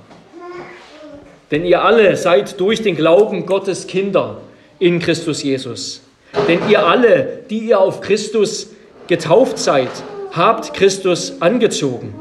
[1.51, 4.41] Denn ihr alle seid durch den Glauben Gottes Kinder
[4.79, 6.02] in Christus Jesus.
[6.47, 8.71] Denn ihr alle, die ihr auf Christus
[9.07, 9.89] getauft seid,
[10.31, 12.15] habt Christus angezogen.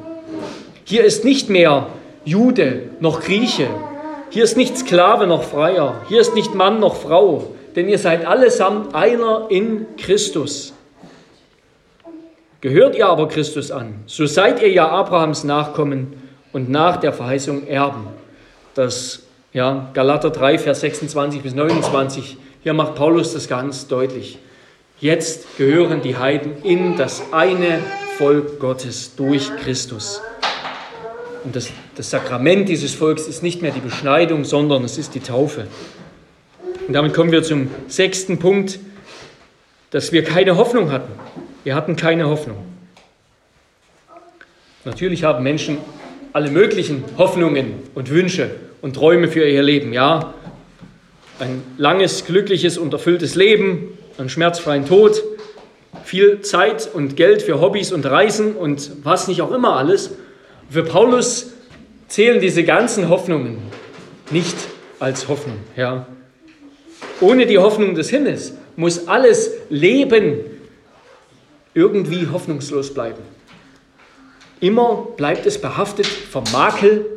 [0.85, 1.87] Hier ist nicht mehr
[2.25, 3.69] Jude noch Grieche.
[4.31, 6.03] Hier ist nicht Sklave noch Freier.
[6.09, 7.55] Hier ist nicht Mann noch Frau.
[7.75, 10.75] Denn ihr seid allesamt einer in Christus.
[12.63, 16.13] Gehört ihr aber Christus an, so seid ihr ja Abrahams Nachkommen
[16.53, 18.07] und nach der Verheißung Erben.
[18.75, 24.39] Das ja, Galater 3, Vers 26 bis 29, hier macht Paulus das ganz deutlich.
[25.01, 27.81] Jetzt gehören die Heiden in das eine
[28.19, 30.21] Volk Gottes durch Christus.
[31.43, 35.21] Und das, das Sakrament dieses Volks ist nicht mehr die Beschneidung, sondern es ist die
[35.21, 35.67] Taufe.
[36.87, 38.79] Und damit kommen wir zum sechsten Punkt,
[39.91, 41.13] dass wir keine Hoffnung hatten.
[41.65, 42.59] Wir hatten keine Hoffnung.
[44.85, 45.79] Natürlich haben Menschen
[46.33, 49.93] alle möglichen Hoffnungen und Wünsche und Träume für ihr Leben.
[49.93, 50.35] Ja,
[51.43, 55.23] ein langes, glückliches und erfülltes Leben, einen schmerzfreien Tod,
[56.05, 60.13] viel Zeit und Geld für Hobbys und Reisen und was nicht auch immer alles.
[60.71, 61.53] Für Paulus
[62.07, 63.59] zählen diese ganzen Hoffnungen
[64.31, 64.57] nicht
[65.01, 65.57] als Hoffnung.
[65.77, 66.07] Ja.
[67.21, 70.39] Ohne die Hoffnung des Himmels muss alles Leben
[71.75, 73.23] irgendwie hoffnungslos bleiben.
[74.61, 77.12] Immer bleibt es behaftet vom Makel.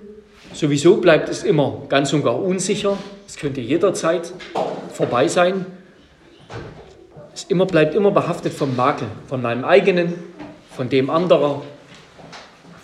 [0.56, 2.98] Sowieso bleibt es immer ganz und gar unsicher.
[3.28, 4.32] Es könnte jederzeit
[4.94, 5.66] vorbei sein.
[7.34, 10.14] es immer, bleibt immer behaftet vom Makel, von meinem eigenen,
[10.74, 11.62] von dem anderer,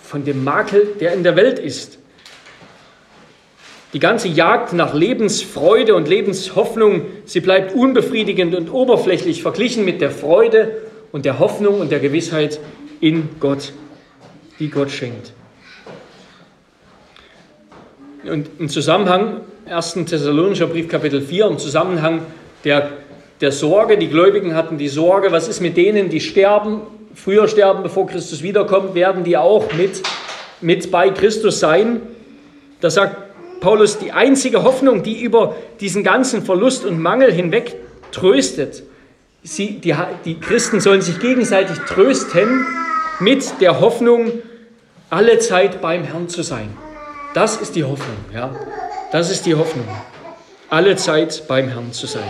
[0.02, 1.98] von dem Makel, der in der Welt ist.
[3.94, 10.10] Die ganze Jagd nach Lebensfreude und Lebenshoffnung, sie bleibt unbefriedigend und oberflächlich verglichen mit der
[10.10, 12.60] Freude und der Hoffnung und der Gewissheit
[13.00, 13.72] in Gott,
[14.58, 15.32] die Gott schenkt.
[18.24, 19.94] Und im Zusammenhang, 1.
[20.06, 22.20] Thessalonischer Brief Kapitel 4, im Zusammenhang
[22.62, 22.90] der,
[23.40, 26.82] der Sorge, die Gläubigen hatten die Sorge, was ist mit denen, die sterben,
[27.16, 30.02] früher sterben, bevor Christus wiederkommt, werden die auch mit,
[30.60, 32.00] mit bei Christus sein?
[32.80, 33.16] Da sagt
[33.60, 37.74] Paulus, die einzige Hoffnung, die über diesen ganzen Verlust und Mangel hinweg
[38.12, 38.84] tröstet.
[39.42, 42.66] Sie, die, die Christen sollen sich gegenseitig trösten
[43.18, 44.30] mit der Hoffnung,
[45.10, 46.70] alle Zeit beim Herrn zu sein.
[47.34, 48.54] Das ist die Hoffnung, ja.
[49.10, 49.86] Das ist die Hoffnung,
[50.70, 52.22] alle Zeit beim Herrn zu sein.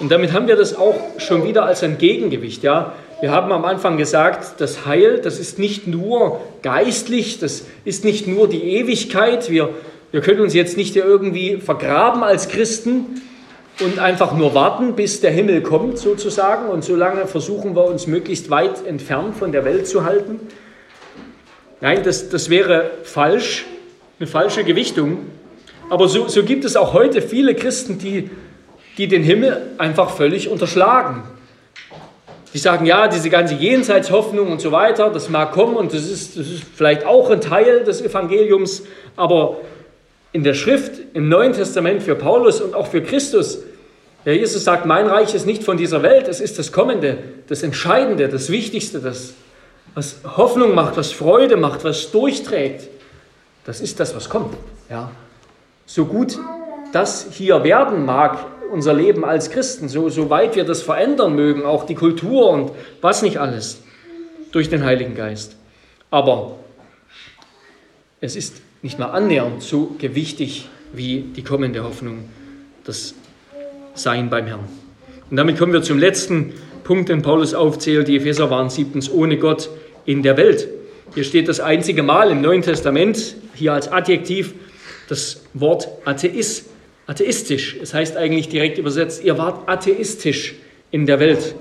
[0.00, 2.94] Und damit haben wir das auch schon wieder als ein Gegengewicht, ja.
[3.20, 8.28] Wir haben am Anfang gesagt, das Heil, das ist nicht nur geistlich, das ist nicht
[8.28, 9.50] nur die Ewigkeit.
[9.50, 9.70] Wir
[10.10, 13.20] wir können uns jetzt nicht irgendwie vergraben als Christen
[13.80, 16.70] und einfach nur warten, bis der Himmel kommt sozusagen.
[16.70, 20.40] Und solange versuchen wir uns möglichst weit entfernt von der Welt zu halten.
[21.80, 23.64] Nein, das, das wäre falsch,
[24.18, 25.26] eine falsche Gewichtung.
[25.90, 28.30] Aber so, so gibt es auch heute viele Christen, die,
[28.98, 31.22] die den Himmel einfach völlig unterschlagen.
[32.52, 36.36] Die sagen, ja, diese ganze Jenseitshoffnung und so weiter, das mag kommen und das ist,
[36.36, 38.82] das ist vielleicht auch ein Teil des Evangeliums,
[39.16, 39.58] aber
[40.32, 43.58] in der Schrift, im Neuen Testament für Paulus und auch für Christus.
[44.24, 47.62] Der Jesus sagt, mein Reich ist nicht von dieser Welt, es ist das Kommende, das
[47.62, 49.34] Entscheidende, das Wichtigste, das
[49.98, 52.88] was Hoffnung macht, was Freude macht, was durchträgt.
[53.64, 54.56] Das ist das, was kommt.
[54.88, 55.10] Ja.
[55.86, 56.38] So gut
[56.92, 58.38] das hier werden mag,
[58.70, 62.70] unser Leben als Christen, so, so weit wir das verändern mögen, auch die Kultur und
[63.00, 63.82] was nicht alles,
[64.52, 65.56] durch den Heiligen Geist.
[66.10, 66.60] Aber
[68.20, 72.28] es ist nicht mal annähernd so gewichtig wie die kommende Hoffnung,
[72.84, 73.14] das
[73.94, 74.68] Sein beim Herrn.
[75.28, 78.08] Und damit kommen wir zum letzten Punkt, den Paulus aufzählt.
[78.08, 79.68] Die Epheser waren siebtens ohne Gott
[80.08, 80.68] in der Welt.
[81.14, 84.54] Hier steht das einzige Mal im Neuen Testament, hier als Adjektiv,
[85.06, 86.64] das Wort Atheist,
[87.06, 87.76] atheistisch.
[87.82, 90.54] Es heißt eigentlich direkt übersetzt, ihr wart atheistisch
[90.90, 91.54] in der Welt.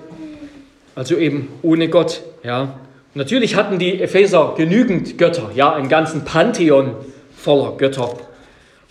[0.96, 2.22] Also eben ohne Gott.
[2.42, 2.80] Ja.
[3.16, 6.96] Natürlich hatten die Epheser genügend Götter, ja, einen ganzen Pantheon
[7.36, 8.18] voller Götter.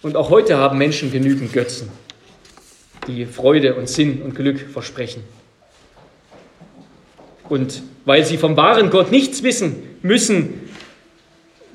[0.02, 1.88] Und auch heute haben Menschen genügend Götzen,
[3.06, 5.24] die Freude und Sinn und Glück versprechen.
[7.48, 10.60] Und weil sie vom wahren Gott nichts wissen, müssen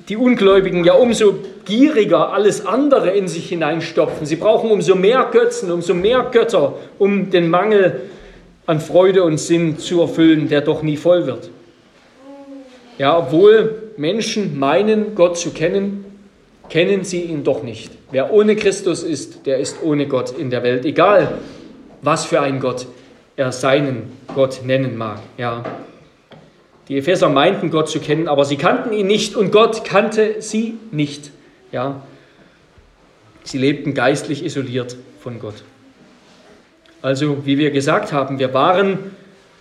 [0.08, 4.26] die Ungläubigen ja umso gieriger alles andere in sich hineinstopfen.
[4.26, 8.00] Sie brauchen umso mehr Götzen, umso mehr Götter, um den Mangel
[8.66, 11.50] an Freude und Sinn zu erfüllen, der doch nie voll wird.
[12.98, 16.04] Ja, obwohl Menschen meinen, Gott zu kennen,
[16.68, 17.92] kennen sie ihn doch nicht.
[18.10, 21.38] Wer ohne Christus ist, der ist ohne Gott in der Welt, egal
[22.02, 22.86] was für ein Gott
[23.36, 25.20] er seinen Gott nennen mag.
[25.38, 25.64] Ja.
[26.88, 30.74] Die Epheser meinten Gott zu kennen, aber sie kannten ihn nicht und Gott kannte sie
[30.90, 31.30] nicht.
[31.70, 32.02] Ja.
[33.44, 35.64] Sie lebten geistlich isoliert von Gott.
[37.00, 38.98] Also, wie wir gesagt haben, wir waren,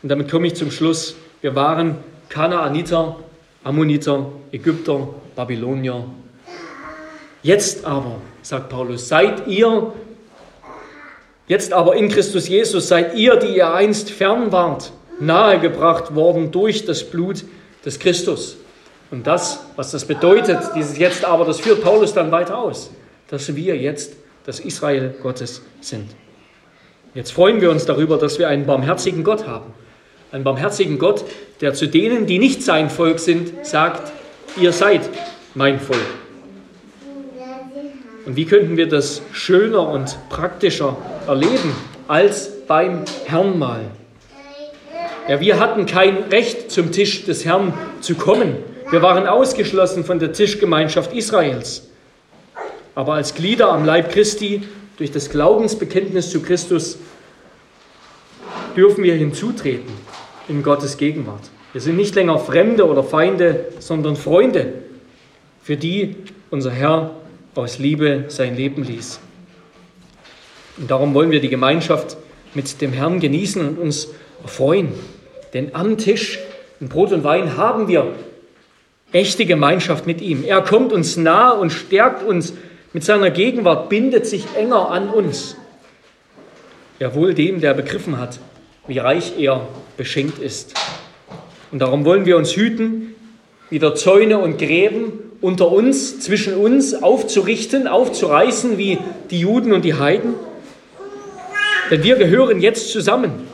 [0.04, 1.98] und damit komme ich zum Schluss, wir waren
[2.30, 3.18] Kanaaniter
[3.64, 6.04] Ammoniter, Ägypter, Babylonier.
[7.44, 9.94] Jetzt aber, sagt Paulus, seid ihr,
[11.52, 16.86] jetzt aber in Christus Jesus, seid ihr, die ihr einst fern wart, nahegebracht worden durch
[16.86, 17.44] das Blut
[17.86, 18.58] des Christus.
[19.12, 22.90] Und das, was das bedeutet, dieses Jetzt aber, das führt Paulus dann weiter aus,
[23.30, 24.14] dass wir jetzt
[24.46, 26.10] das Israel Gottes sind.
[27.14, 29.74] Jetzt freuen wir uns darüber, dass wir einen barmherzigen Gott haben
[30.32, 31.26] einen barmherzigen Gott,
[31.60, 34.12] der zu denen, die nicht sein Volk sind, sagt,
[34.58, 35.02] ihr seid
[35.56, 36.00] mein Volk.
[38.32, 40.96] Und wie könnten wir das schöner und praktischer
[41.28, 41.76] erleben
[42.08, 43.82] als beim Herrnmahl?
[45.28, 48.56] Ja, wir hatten kein Recht, zum Tisch des Herrn zu kommen.
[48.90, 51.90] Wir waren ausgeschlossen von der Tischgemeinschaft Israels.
[52.96, 54.64] Aber als Glieder am Leib Christi,
[54.96, 57.00] durch das Glaubensbekenntnis zu Christus,
[58.78, 59.92] dürfen wir hinzutreten
[60.48, 61.50] in Gottes Gegenwart.
[61.74, 64.72] Wir sind nicht länger Fremde oder Feinde, sondern Freunde,
[65.62, 66.16] für die
[66.50, 67.12] unser Herr
[67.56, 69.20] aus Liebe sein Leben ließ.
[70.78, 72.18] Und darum wollen wir die Gemeinschaft
[72.54, 74.08] mit dem Herrn genießen und uns
[74.42, 74.90] erfreuen.
[75.54, 76.40] Denn am Tisch
[76.80, 78.14] in Brot und Wein haben wir
[79.12, 80.44] echte Gemeinschaft mit ihm.
[80.46, 82.54] Er kommt uns nah und stärkt uns
[82.94, 85.58] mit seiner Gegenwart, bindet sich enger an uns.
[87.00, 88.40] Ja, wohl dem, der begriffen hat,
[88.88, 90.74] wie reich er beschenkt ist.
[91.72, 93.16] Und darum wollen wir uns hüten,
[93.70, 99.96] wieder Zäune und Gräben unter uns, zwischen uns aufzurichten, aufzureißen wie die Juden und die
[99.96, 100.36] Heiden.
[101.90, 103.48] Denn wir gehören jetzt zusammen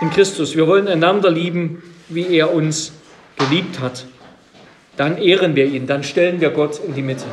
[0.00, 0.56] in Christus.
[0.56, 2.92] Wir wollen einander lieben, wie er uns
[3.36, 4.06] geliebt hat.
[4.96, 7.24] Dann ehren wir ihn, dann stellen wir Gott in die Mitte.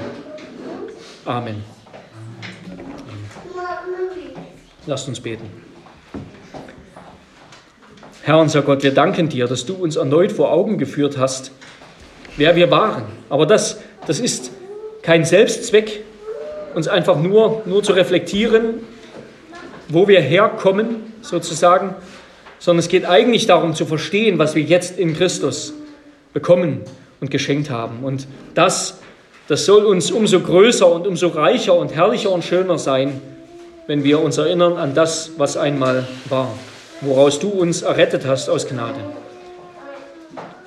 [1.25, 1.63] Amen.
[4.87, 5.45] Lasst uns beten.
[8.23, 11.51] Herr unser Gott, wir danken dir, dass du uns erneut vor Augen geführt hast,
[12.37, 13.03] wer wir waren.
[13.29, 14.51] Aber das, das ist
[15.01, 16.03] kein Selbstzweck,
[16.75, 18.75] uns einfach nur, nur zu reflektieren,
[19.89, 21.95] wo wir herkommen, sozusagen,
[22.59, 25.73] sondern es geht eigentlich darum zu verstehen, was wir jetzt in Christus
[26.33, 26.81] bekommen
[27.19, 28.03] und geschenkt haben.
[28.03, 28.99] Und das,
[29.47, 33.21] das soll uns umso größer und umso reicher und herrlicher und schöner sein,
[33.87, 36.53] wenn wir uns erinnern an das, was einmal war,
[37.01, 38.99] woraus du uns errettet hast aus Gnade.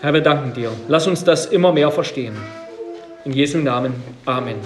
[0.05, 0.71] Herr, wir danken dir.
[0.87, 2.37] Lass uns das immer mehr verstehen.
[3.25, 3.95] In Jesu Namen.
[4.27, 4.57] Amen.